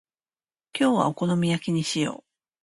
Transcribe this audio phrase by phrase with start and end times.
[0.75, 2.25] 今日はお好み焼きにしよう。